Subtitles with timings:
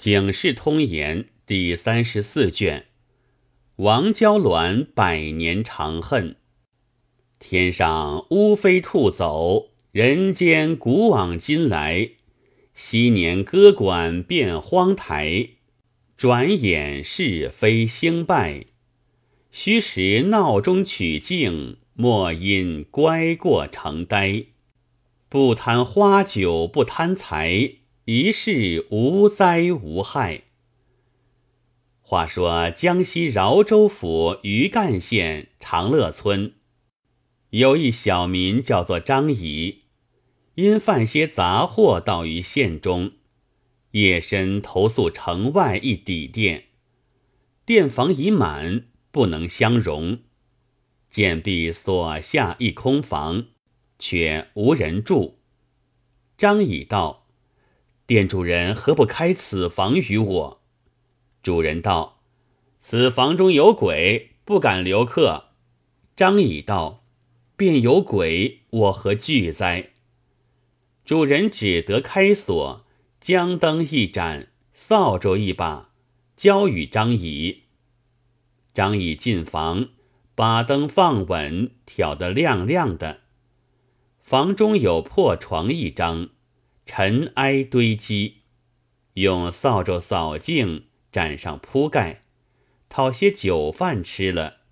[0.00, 2.86] 警世通言第三十四卷，
[3.76, 6.36] 王娇鸾百年长恨。
[7.38, 12.12] 天上乌飞兔走，人间古往今来。
[12.72, 15.50] 昔年歌管变荒台，
[16.16, 18.64] 转眼是非兴败。
[19.52, 24.44] 虚实闹中取静，莫因乖过成呆。
[25.28, 27.79] 不贪花酒不贪财。
[28.06, 30.44] 一世无灾无害。
[32.00, 36.54] 话说江西饶州府余干县长乐村，
[37.50, 39.82] 有一小民叫做张仪，
[40.54, 43.12] 因贩些杂货到于县中，
[43.90, 46.68] 夜深投宿城外一底店，
[47.66, 50.20] 店房已满，不能相容，
[51.10, 53.48] 见壁锁下一空房，
[53.98, 55.38] 却无人住。
[56.38, 57.19] 张仪道。
[58.10, 60.62] 店主人何不开此房与我？
[61.44, 62.24] 主人道
[62.82, 65.50] ：“此房中有鬼，不敢留客。”
[66.16, 67.04] 张乙道
[67.56, 69.90] ：“便有鬼，我何惧哉？”
[71.06, 72.84] 主人只得开锁，
[73.20, 75.92] 将灯一盏，扫帚一把，
[76.36, 77.66] 交与张乙。
[78.74, 79.90] 张乙进房，
[80.34, 83.20] 把灯放稳，挑得亮亮的。
[84.20, 86.30] 房中有破床一张。
[86.92, 88.38] 尘埃堆积，
[89.14, 92.24] 用扫帚扫净，沾上铺盖，
[92.88, 94.62] 讨些酒饭吃了，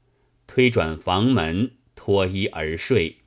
[0.49, 3.19] 推转房门，脱衣而睡。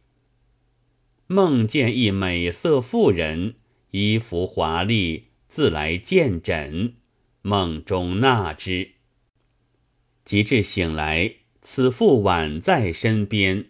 [1.28, 3.56] 梦见一美色妇人，
[3.92, 6.96] 衣服华丽，自来见诊，
[7.44, 8.96] 梦中纳之。
[10.26, 13.68] 及至醒来，此妇宛在身边。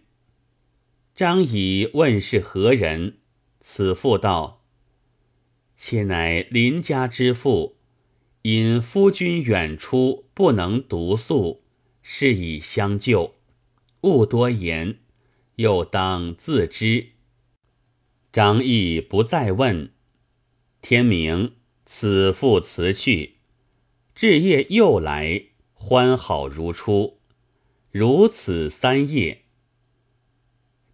[1.13, 3.19] 张仪问是何人，
[3.59, 4.60] 此妇道。
[5.83, 7.75] 妾乃邻家之妇，
[8.43, 11.63] 因夫君远出，不能独宿，
[12.03, 13.33] 是以相救。
[14.01, 14.99] 勿多言，
[15.55, 17.13] 又当自知。
[18.31, 19.91] 张毅不再问。
[20.83, 21.55] 天明，
[21.87, 23.37] 此妇辞去，
[24.13, 27.17] 至夜又来，欢好如初。
[27.89, 29.45] 如此三夜，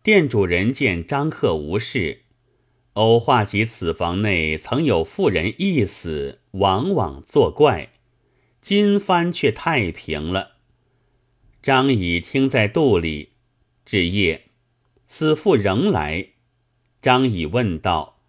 [0.01, 2.21] 店主人见张客无事。
[2.97, 7.91] 偶话及此房内曾有妇人一死，往往作怪。
[8.59, 10.53] 今番却太平了。
[11.61, 13.33] 张乙听在肚里。
[13.85, 14.47] 至夜，
[15.05, 16.29] 此妇仍来。
[16.99, 18.19] 张乙问道：“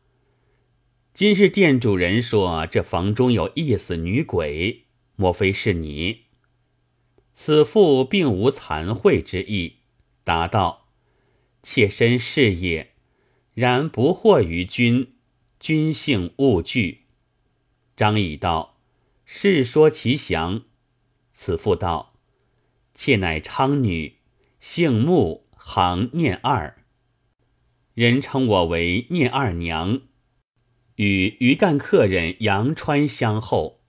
[1.15, 4.85] 今日店主人说这房中有一死女鬼，
[5.17, 6.25] 莫非是你？”
[7.35, 9.77] 此妇并无惭愧之意，
[10.23, 10.89] 答道
[11.63, 12.93] ：“妾身是也。”
[13.59, 15.15] 然不惑于君，
[15.59, 17.07] 君幸勿惧。
[17.97, 18.79] 张仪道
[19.27, 20.63] ：“世说其详。”
[21.35, 22.15] 此妇道
[22.95, 24.19] ：“妾乃昌女，
[24.61, 26.85] 姓穆，行念二。
[27.95, 30.03] 人称我为念二娘。
[30.95, 33.81] 与余干客人杨川相后，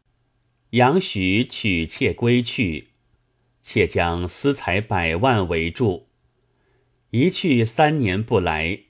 [0.72, 2.88] 杨许娶妾归去，
[3.62, 6.08] 妾将私财百万为住。
[7.12, 8.86] 一去三年不来。”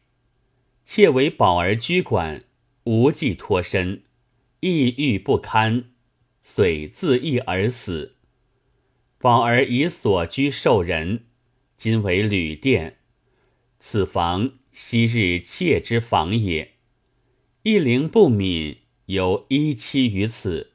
[0.91, 2.45] 妾为宝儿居馆，
[2.85, 4.05] 无计脱身，
[4.61, 5.91] 抑郁不堪，
[6.41, 8.15] 遂自缢而死。
[9.19, 11.27] 宝儿以所居受人，
[11.77, 12.97] 今为旅店。
[13.79, 16.77] 此房昔日妾之房也，
[17.61, 20.71] 一灵不泯，犹依栖于此。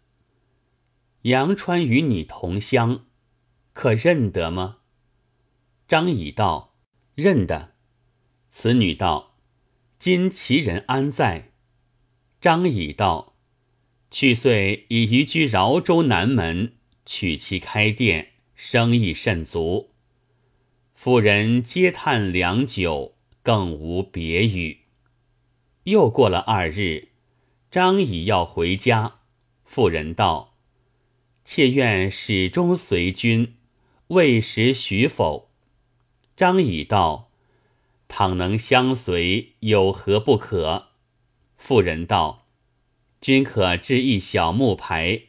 [1.23, 3.07] 杨川与你同乡，
[3.73, 4.77] 可认得吗？
[5.89, 6.77] 张乙道
[7.17, 7.75] ：“认得。”
[8.53, 9.34] 此女道。
[10.04, 11.48] 今其人安在？
[12.38, 13.37] 张乙道
[14.12, 16.75] ：“去岁已移居饶州南门，
[17.06, 19.92] 娶妻开店，生意甚足。
[20.94, 24.81] 妇人嗟叹良久，更无别语。”
[25.84, 27.09] 又过了二日，
[27.71, 29.21] 张乙要回家，
[29.65, 30.54] 妇人道
[31.47, 33.54] ：“妾愿始终随君，
[34.09, 35.48] 未时许否？”
[36.36, 37.23] 张乙道。
[38.09, 40.89] 倘能相随，有何不可？
[41.56, 42.47] 妇人道
[43.21, 45.22] ：“君可制一小木牌，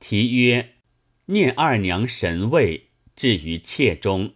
[0.00, 0.74] 题曰
[1.26, 4.34] ‘念二娘神位’，置于妾中。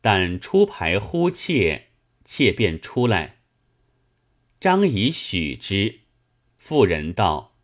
[0.00, 1.88] 但出牌呼妾，
[2.24, 3.38] 妾便出来。”
[4.60, 6.00] 张仪许之。
[6.56, 7.56] 妇人道：“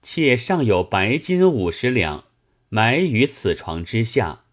[0.00, 2.24] 妾尚有白金五十两，
[2.70, 4.44] 埋于此床之下，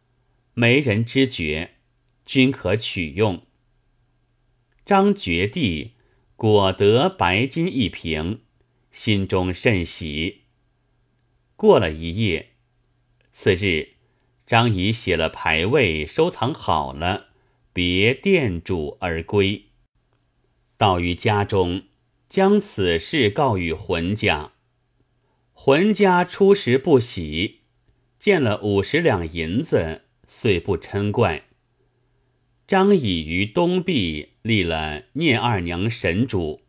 [0.53, 1.75] 没人知觉，
[2.25, 3.43] 均可取用。”
[4.85, 5.93] 张觉地
[6.35, 8.41] 果得白金一瓶，
[8.91, 10.41] 心中甚喜。
[11.55, 12.49] 过了一夜，
[13.31, 13.93] 次日，
[14.45, 17.27] 张仪写了牌位，收藏好了，
[17.71, 19.67] 别店主而归。
[20.75, 21.83] 到于家中，
[22.27, 24.51] 将此事告与浑家。
[25.53, 27.61] 浑家初时不喜，
[28.19, 31.45] 见了五十两银子，遂不嗔怪。
[32.65, 36.61] 张乙于东壁立了聂二娘神主，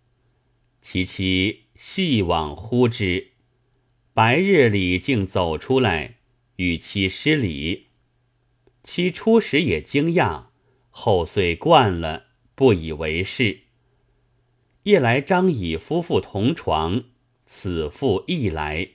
[0.81, 3.29] 其妻细往呼之。
[4.13, 6.17] 白日里竟走出来
[6.57, 7.87] 与妻施礼，
[8.83, 10.47] 妻初时也惊讶，
[10.91, 12.27] 后遂惯了，
[12.57, 13.61] 不以为是。
[14.83, 17.05] 夜来张乙夫妇同床，
[17.47, 18.89] 此妇亦来，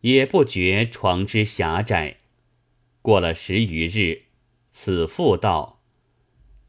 [0.00, 2.20] 也不觉床之狭窄。
[3.02, 4.22] 过了十余日，
[4.70, 5.79] 此妇道：“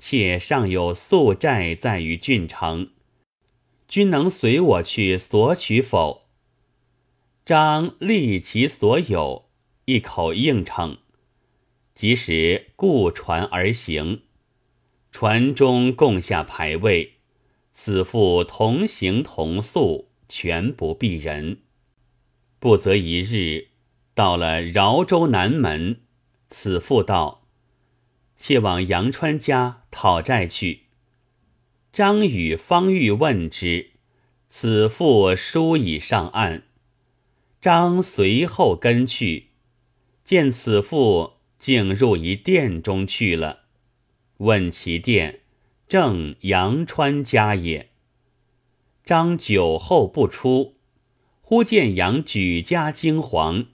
[0.03, 2.89] 妾尚有宿债在于郡城，
[3.87, 6.23] 君能随我去索取否？”
[7.45, 9.45] 张立其所有，
[9.85, 10.97] 一口应承。
[11.93, 14.23] 即使雇船而行，
[15.11, 17.17] 船中共下牌位，
[17.71, 21.59] 此妇同行同宿，全不避人。
[22.57, 23.67] 不则一日，
[24.15, 26.01] 到了饶州南门，
[26.49, 27.40] 此妇道
[28.41, 30.85] ：“且往杨川家讨债去。”
[31.93, 33.91] 张宇方欲问之，
[34.49, 36.63] 此妇书已上岸。
[37.61, 39.49] 张随后跟去，
[40.23, 43.65] 见此妇竟入一殿中去了。
[44.37, 45.41] 问其殿，
[45.87, 47.91] 正杨川家也。
[49.05, 50.77] 张酒后不出，
[51.41, 53.67] 忽见杨举家惊惶，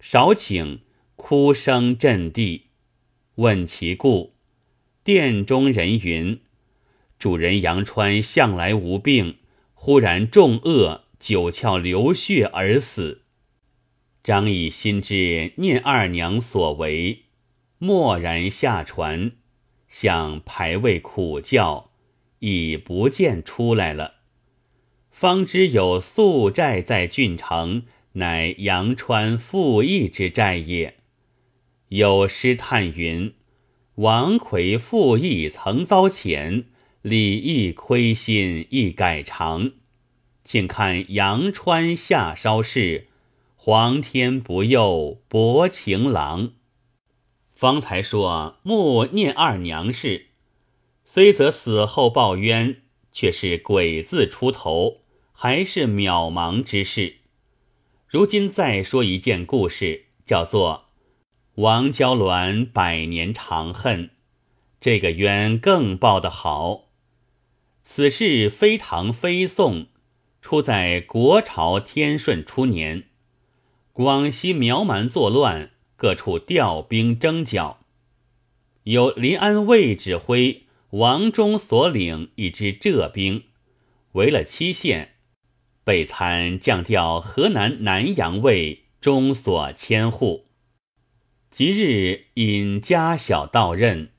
[0.00, 0.80] 少顷，
[1.16, 2.69] 哭声震地。
[3.40, 4.34] 问其故，
[5.02, 6.40] 殿中人云：
[7.18, 9.38] 主人杨川向来无病，
[9.72, 13.22] 忽然重恶，九窍流血而死。
[14.22, 17.22] 张毅心知念二娘所为，
[17.78, 19.32] 默然下船，
[19.88, 21.92] 向牌位苦叫，
[22.40, 24.16] 已不见出来了。
[25.10, 30.99] 方知有宿债在郡城，乃杨川复义之债也。
[31.90, 33.34] 有诗叹云
[33.96, 36.64] ：“王魁复义曾遭遣，
[37.02, 39.72] 李义亏心亦改常。
[40.44, 43.06] 请看阳川下烧事。”
[43.62, 46.52] 皇天不佑薄情郎。
[47.54, 50.28] 方才说穆念二娘事，
[51.04, 52.80] 虽则死后报冤，
[53.12, 55.02] 却是鬼字出头，
[55.32, 57.16] 还是渺茫之事。
[58.08, 60.86] 如今再说一件故事，叫做
[61.56, 64.10] 王娇鸾百年长恨，
[64.80, 66.90] 这个冤更报得好。
[67.82, 69.88] 此事非唐非宋，
[70.40, 73.08] 出在国朝天顺初年。
[73.92, 77.80] 广西苗蛮作乱，各处调兵征剿。
[78.84, 83.44] 有临安卫指挥王忠所领一支浙兵，
[84.12, 85.16] 围了七县，
[85.84, 90.46] 被参降调河南南阳卫中所千户。
[91.50, 94.10] 即日引家小到任，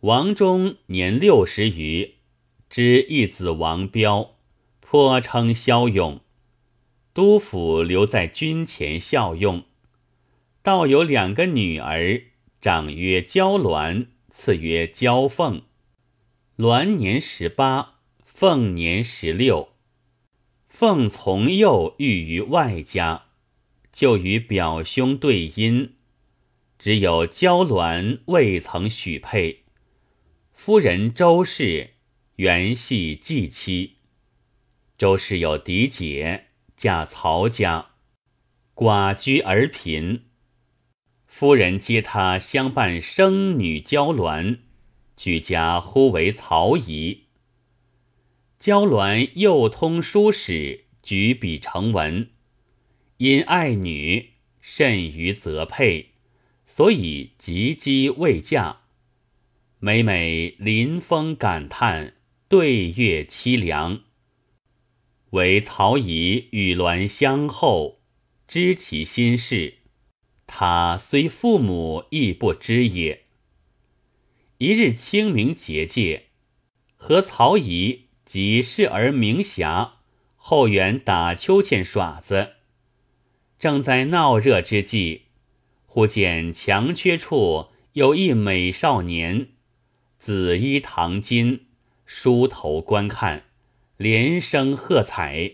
[0.00, 2.14] 王忠年六十余，
[2.70, 4.36] 知一子王彪，
[4.78, 6.20] 颇称骁勇。
[7.12, 9.64] 督府留在军前效用，
[10.62, 12.22] 倒有两个女儿，
[12.60, 15.62] 长曰娇鸾，次曰娇凤。
[16.58, 19.70] 鸾年十八，凤年十六。
[20.68, 23.24] 凤从幼育于外家，
[23.92, 25.90] 就与表兄对姻，
[26.78, 29.64] 只有娇鸾未曾许配。
[30.52, 31.94] 夫人周氏
[32.36, 33.96] 原系继妻，
[34.96, 36.44] 周氏有嫡姐。
[36.76, 37.92] 嫁曹家，
[38.74, 40.26] 寡居而贫。
[41.24, 44.58] 夫人接他相伴生女娇鸾，
[45.16, 47.28] 举家呼为曹姨。
[48.58, 52.28] 娇鸾又通书史，举笔成文，
[53.16, 56.15] 因爱女甚于择配，
[56.76, 58.82] 所以及笄未嫁。
[59.78, 62.16] 每每临风感叹，
[62.50, 64.02] 对月凄凉。
[65.30, 68.02] 唯曹乙与鸾相厚，
[68.46, 69.78] 知其心事。
[70.46, 73.22] 他虽父母亦不知也。
[74.58, 76.26] 一日清明节戒，
[76.96, 80.00] 和曹乙及侍儿明霞
[80.36, 82.56] 后园打秋千耍子，
[83.58, 85.25] 正在闹热之际，
[85.96, 89.48] 忽见墙缺处有一美少年，
[90.18, 91.60] 紫衣唐巾，
[92.04, 93.44] 梳头观看。
[93.96, 95.52] 连声喝彩，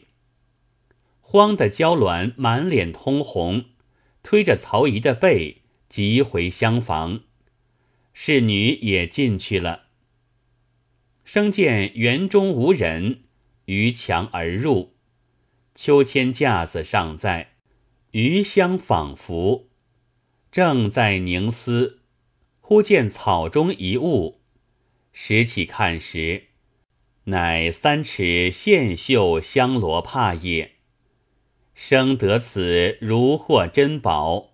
[1.20, 3.66] 慌得娇鸾满脸通红，
[4.25, 7.20] 推着曹姨的背，急回厢房。
[8.12, 9.82] 侍女也进去了。
[11.22, 13.20] 生见园中无人，
[13.66, 14.96] 逾墙而入。
[15.76, 17.52] 秋千架子尚在，
[18.11, 19.68] 余香仿佛。
[20.52, 22.00] 正在凝思，
[22.61, 24.42] 忽见草中一物，
[25.11, 26.49] 拾起看时，
[27.25, 30.73] 乃三尺线绣香罗帕也。
[31.75, 34.50] 生得此如获珍宝，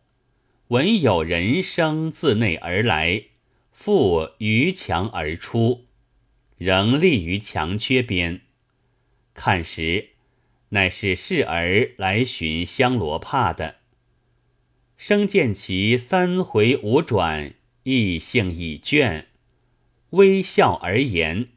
[0.69, 3.25] 闻有人声自内而来，
[3.73, 5.87] 复逾墙而出，
[6.59, 8.43] 仍立于墙缺边。
[9.35, 10.11] 看时，
[10.69, 13.78] 乃是侍儿来寻香罗帕的。
[14.99, 19.27] 生见其三回五转，意性已倦，
[20.11, 21.51] 微笑而言：“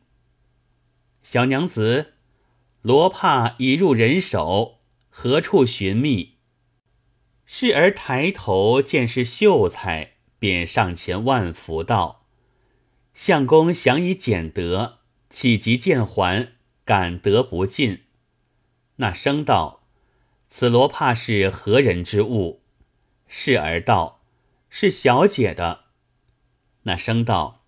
[1.23, 2.13] 小娘子，
[2.83, 4.77] 罗帕已入人手。”
[5.09, 6.35] 何处寻觅？
[7.45, 12.27] 侍儿抬头见是秀才，便上前万福道
[13.15, 14.99] ：“相公想以俭德，
[15.31, 16.53] 岂急见还？
[16.85, 18.03] 感得不尽。”
[18.97, 19.83] 那生道
[20.47, 22.60] ：“此罗帕是何人之物？”
[23.33, 24.19] 侍儿道
[24.69, 25.85] ：“是小姐的。”
[26.83, 27.63] 那生道：“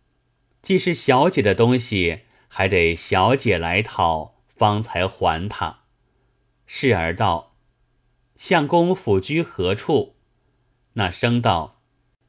[0.61, 5.79] 既是小姐的东西，还得小姐来讨，方才还他。”
[6.67, 7.55] 侍儿道
[8.35, 10.17] ：“相公府居何处？”
[10.95, 11.81] 那生道：“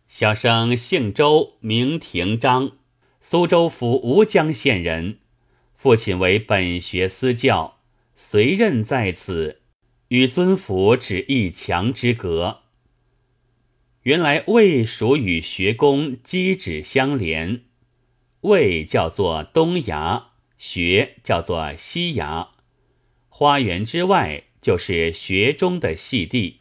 [0.07, 2.77] 小生姓周，名廷章，
[3.21, 5.19] 苏州府吴江县人。
[5.75, 7.79] 父亲为本学私教，
[8.15, 9.61] 随任在此，
[10.09, 12.61] 与尊府只一墙之隔。
[14.05, 17.63] 原来魏蜀与学宫机指相连，
[18.43, 20.27] 魏叫做东崖，
[20.59, 22.51] 学叫做西崖。”
[23.31, 26.61] 花园之外就是学中的戏地。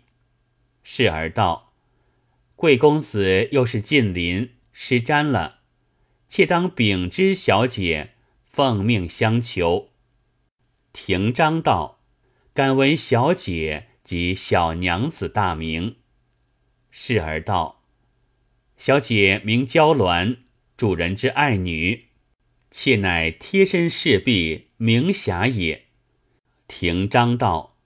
[0.83, 1.73] 侍儿道
[2.55, 5.59] ：“贵公子又是近邻，失瞻了，
[6.29, 8.11] 妾当禀知小姐，
[8.45, 9.89] 奉命相求。”
[10.93, 11.99] 廷章道
[12.55, 15.97] ：“敢闻小姐及小娘子大名？”
[16.95, 17.81] 侍儿道
[18.77, 20.37] ：“小姐名娇鸾，
[20.77, 22.09] 主人之爱女，
[22.69, 25.85] 妾乃贴身侍婢明霞也。”
[26.69, 27.79] 廷章道：“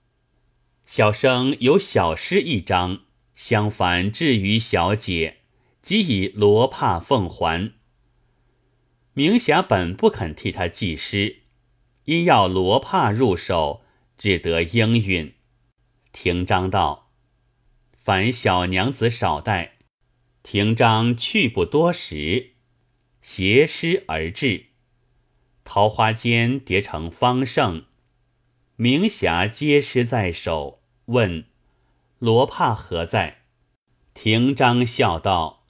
[0.84, 5.38] 小生有小诗一张，相反至于小姐，
[5.80, 7.72] 即以罗帕奉还。”
[9.14, 11.44] 明霞本不肯替他记诗，
[12.04, 13.82] 因要罗帕入手，
[14.18, 15.32] 只得应允。
[16.12, 17.07] 廷章道
[18.08, 19.74] ：“凡小娘子少待。”
[20.42, 22.52] 廷章去不多时，
[23.20, 24.68] 携诗而至，
[25.62, 27.84] 桃花间叠成方胜。
[28.76, 31.44] 明霞皆诗在手，问
[32.18, 33.42] ：“罗帕何在？”
[34.14, 35.66] 廷章笑道：“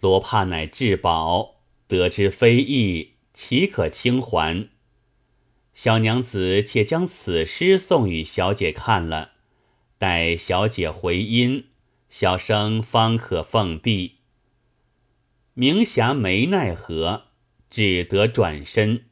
[0.00, 1.56] 罗帕乃至宝，
[1.86, 4.70] 得之非易，岂可轻还？
[5.74, 9.32] 小娘子且将此诗送与小姐看了，
[9.98, 11.66] 待小姐回音，
[12.14, 14.18] 小生方可奉毕。”
[15.54, 17.28] 明霞没奈何，
[17.70, 19.06] 只得转身。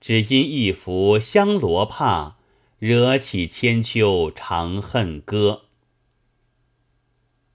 [0.00, 2.36] 只因一幅香罗帕，
[2.78, 5.64] 惹起千秋长恨歌。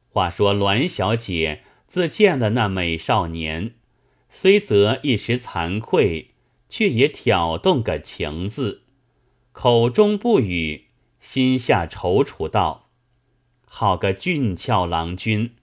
[0.09, 3.73] 话说栾小姐自见了那美少年，
[4.29, 6.35] 虽则一时惭愧，
[6.69, 8.83] 却也挑动个情字，
[9.51, 12.88] 口中不语，心下踌躇道
[13.71, 15.55] ：“好个俊俏郎君，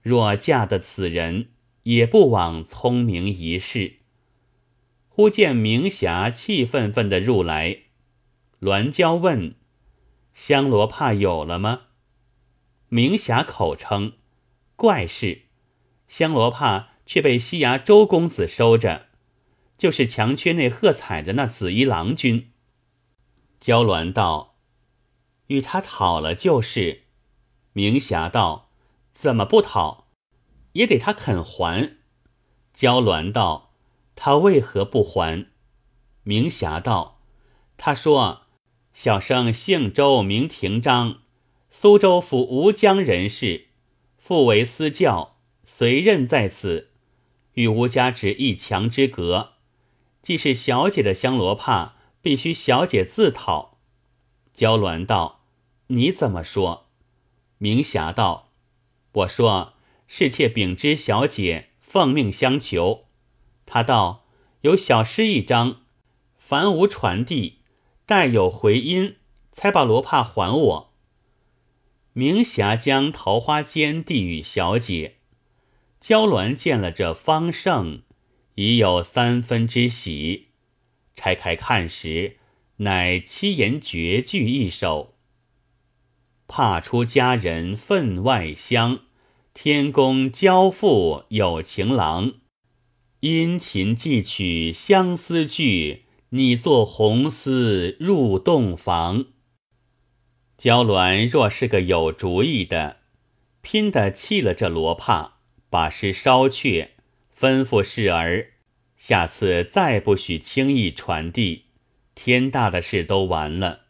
[0.00, 1.50] 若嫁得此人，
[1.82, 3.98] 也不枉聪明一世。”
[5.12, 7.82] 忽见明霞气愤愤的入来，
[8.60, 9.54] 栾娇问
[10.32, 11.82] ：“香罗帕有了吗？”
[12.88, 14.14] 明霞口称
[14.74, 15.42] ：“怪事，
[16.08, 19.08] 香罗帕却被西衙周公子收着，
[19.76, 22.50] 就是墙缺内喝彩的那紫衣郎君。”
[23.60, 24.56] 娇鸾道
[25.48, 27.02] ：“与他讨了就是。”
[27.72, 28.70] 明霞道
[29.14, 30.08] ：“怎么不讨？
[30.72, 31.96] 也得他肯还。”
[32.74, 33.68] 娇鸾道。
[34.22, 35.46] 他为何不还？
[36.24, 37.22] 明霞道
[37.78, 38.42] ：“他说，
[38.92, 41.22] 小生姓周，名廷章，
[41.70, 43.68] 苏州府吴江人士，
[44.18, 46.90] 父为私教，随任在此，
[47.54, 49.54] 与吴家只一墙之隔。
[50.20, 53.78] 既是小姐的香罗帕，必须小姐自讨。”
[54.52, 55.46] 娇鸾道
[55.88, 56.88] ：“你怎么说？”
[57.62, 58.52] 明霞道
[59.12, 59.74] ：“我说，
[60.06, 63.04] 侍妾禀知小姐，奉命相求。”
[63.66, 64.24] 他道
[64.62, 65.82] ：“有小诗一张，
[66.38, 67.58] 凡无传递，
[68.06, 69.16] 待有回音，
[69.52, 70.94] 才把罗帕还我。”
[72.14, 75.16] 明霞将桃花笺递与小姐，
[76.00, 78.00] 娇鸾见了这方胜，
[78.54, 80.48] 已有三分之喜。
[81.14, 82.38] 拆开看时，
[82.78, 85.09] 乃七言绝句一首
[86.52, 89.02] ：“怕出佳人分外香，
[89.54, 92.32] 天公交付有情郎。
[93.20, 99.26] 殷勤寄取相思句，你作红丝入洞房。”
[100.58, 102.96] 娇鸾若是个有主意的，
[103.60, 105.34] 拼得弃了这罗帕，
[105.70, 106.90] 把诗烧却，
[107.32, 108.54] 吩咐侍儿，
[108.96, 111.66] 下次再不许轻易传递，
[112.16, 113.82] 天大的事都完了。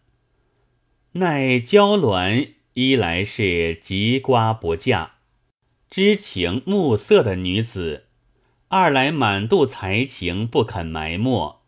[1.15, 5.15] 奈娇鸾一来是吉瓜不嫁，
[5.91, 8.05] 知情暮色的女子；
[8.69, 11.63] 二来满肚才情不肯埋没，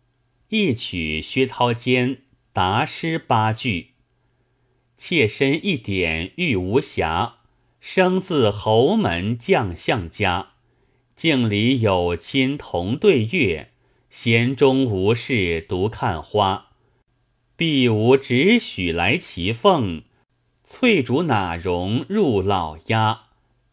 [0.51, 2.19] 一曲薛涛间
[2.53, 3.95] 答诗八句。
[4.97, 7.39] 妾身一点玉无瑕，
[7.81, 10.51] 生自侯门将相家。
[11.17, 13.73] 镜里有亲同对月，
[14.09, 16.69] 闲中无事独看花。
[17.65, 20.03] 必无只许来其凤，
[20.67, 23.27] 翠竹哪容入老鸦？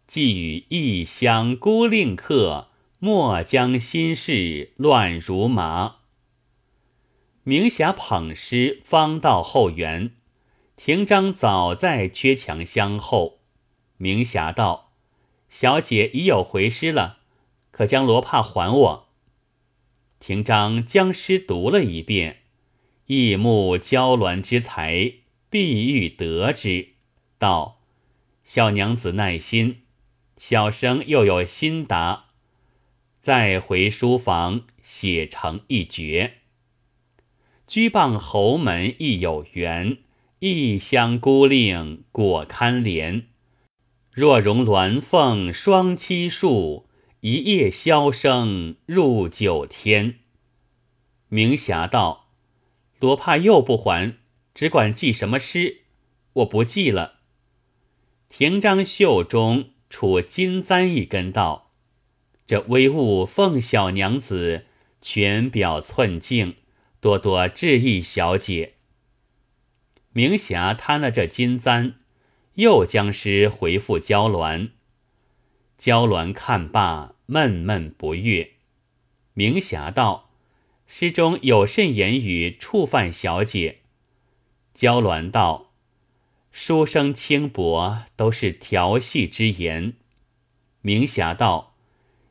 [0.05, 2.67] 寄与异乡孤令客，
[3.00, 5.96] 莫将心事乱如麻。
[7.41, 10.12] 明霞捧诗方到后园。
[10.75, 13.39] 廷章早在缺墙相后，
[13.98, 14.91] 明霞道
[15.50, 17.17] ：“小姐已有回诗了，
[17.72, 19.08] 可将罗帕还我。”
[20.22, 22.38] 廷章将诗读了一遍，
[23.10, 25.13] 异木娇鸾之才，
[25.50, 26.89] 必欲得之，
[27.39, 27.82] 道
[28.46, 29.82] ：“小娘子耐心，
[30.38, 32.25] 小生又有新答，
[33.20, 36.36] 再回书房写成一绝。
[37.66, 39.98] 居傍侯门亦有缘。”
[40.42, 43.24] 异乡孤令果堪怜，
[44.10, 46.88] 若容鸾凤双栖树，
[47.19, 50.19] 一夜箫声入九天。
[51.28, 52.29] 明霞道
[53.00, 54.18] ：“多怕又不还，
[54.54, 55.82] 只管记什么诗？
[56.34, 57.20] 我不记了。”
[58.30, 61.72] 廷章袖中处金簪一根，道
[62.46, 64.66] ：“这微物奉小娘子，
[65.02, 66.58] 全表寸净，
[67.00, 68.76] 多多致意小姐。”
[70.14, 71.96] 明霞贪了这金簪，
[72.56, 74.72] 又将诗回复娇鸾。
[75.78, 78.52] 娇鸾看罢，闷闷不悦。
[79.34, 80.29] 明霞道
[80.91, 83.82] ：“诗中有甚言语触犯小姐？”
[84.73, 85.71] 娇鸾道
[86.52, 89.93] ：“书生轻薄，都是调戏之言。”
[90.82, 91.75] 明霞道：“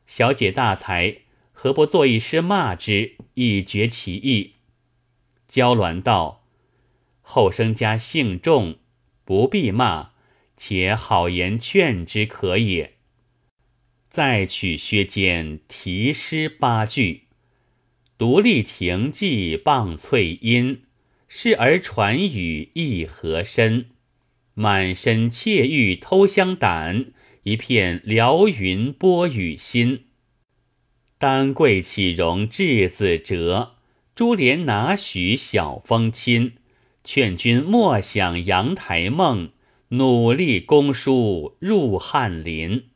[0.05, 1.19] 小姐大才，
[1.53, 4.55] 何不作一诗骂之，以绝其意？”
[5.47, 6.45] 娇鸾道。
[7.21, 8.79] 后生家姓重，
[9.23, 10.11] 不必骂，
[10.57, 12.95] 且好言劝之可也。
[14.09, 17.27] 再取薛坚题诗八句：
[18.19, 20.81] 独立亭记傍翠阴，
[21.29, 23.85] 视儿传语意何深？
[24.55, 30.07] 满身窃玉偷香胆，一片辽云波雨心。
[31.17, 33.75] 丹桂岂容稚子折？
[34.13, 36.55] 珠帘哪许小风侵？
[37.05, 39.51] 劝君莫想阳台梦，
[39.91, 42.88] 努力攻书入翰林。